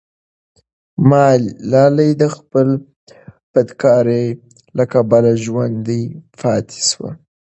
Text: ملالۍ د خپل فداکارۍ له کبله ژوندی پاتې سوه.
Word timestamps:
ملالۍ 1.09 2.11
د 2.21 2.23
خپل 2.35 2.67
فداکارۍ 3.51 4.25
له 4.77 4.83
کبله 4.93 5.31
ژوندی 5.43 6.03
پاتې 6.39 6.79
سوه. 6.89 7.09